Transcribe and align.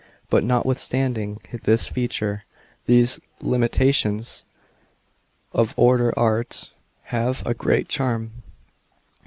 But 0.31 0.43
notwithstanding 0.43 1.39
this 1.61 1.87
feature, 1.87 2.43
these 2.87 3.19
imitations 3.39 4.45
<>t 5.53 5.73
older 5.77 6.11
art 6.17 6.71
have 7.13 7.45
a 7.45 7.53
great 7.53 7.87
charm. 7.87 8.31